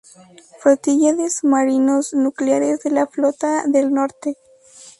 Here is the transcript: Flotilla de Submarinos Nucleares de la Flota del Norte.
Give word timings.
Flotilla 0.59 1.13
de 1.13 1.29
Submarinos 1.29 2.15
Nucleares 2.15 2.79
de 2.81 2.89
la 2.89 3.05
Flota 3.05 3.65
del 3.67 3.93
Norte. 3.93 4.35